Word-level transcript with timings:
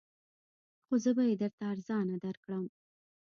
خو 0.85 0.95
زه 1.03 1.11
به 1.15 1.23
یې 1.29 1.35
درته 1.41 1.63
ارزانه 1.71 2.15
درکړم 2.25 2.65